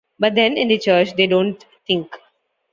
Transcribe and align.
But 0.17 0.33
then 0.33 0.57
in 0.57 0.67
the 0.69 0.79
Church 0.79 1.13
they 1.15 1.27
don't 1.27 1.63
think. 1.85 2.11